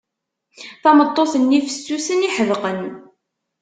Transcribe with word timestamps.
Tameṭṭut-nni 0.81 1.59
fessusen, 1.67 2.27
iḥedqen. 2.27 2.79